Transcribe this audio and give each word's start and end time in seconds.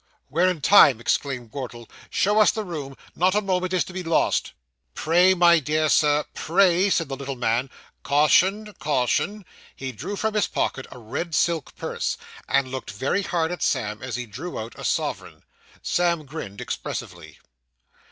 'We're 0.31 0.47
in 0.49 0.61
time,' 0.61 0.99
exclaimed 0.99 1.53
Wardle. 1.53 1.87
'Show 2.09 2.39
us 2.39 2.49
the 2.49 2.63
room; 2.63 2.97
not 3.15 3.35
a 3.35 3.39
moment 3.41 3.71
is 3.71 3.83
to 3.83 3.93
be 3.93 4.01
lost.' 4.01 4.51
'Pray, 4.95 5.35
my 5.35 5.59
dear 5.59 5.89
sir 5.89 6.25
pray,' 6.33 6.89
said 6.89 7.07
the 7.07 7.15
little 7.15 7.35
man; 7.35 7.69
'caution, 8.01 8.73
caution.' 8.79 9.45
He 9.75 9.91
drew 9.91 10.15
from 10.15 10.33
his 10.33 10.47
pocket 10.47 10.87
a 10.89 10.97
red 10.97 11.35
silk 11.35 11.75
purse, 11.75 12.17
and 12.47 12.71
looked 12.71 12.89
very 12.89 13.21
hard 13.21 13.51
at 13.51 13.61
Sam 13.61 14.01
as 14.01 14.15
he 14.15 14.25
drew 14.25 14.57
out 14.57 14.73
a 14.75 14.83
sovereign. 14.83 15.43
Sam 15.83 16.25
grinned 16.25 16.61
expressively. 16.61 17.37